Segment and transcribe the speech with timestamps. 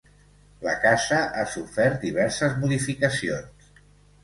[0.67, 3.71] La casa ha sofert diverses modificacions.